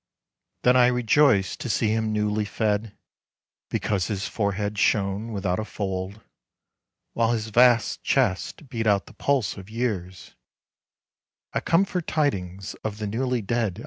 [0.63, 2.97] Then I rejoiced to see him newly fed,
[3.69, 6.23] Because his forehead shone without a fold,
[7.13, 10.33] While his vast chest beat out the pulse of years;"
[11.53, 13.79] I come for tidings of the newly dead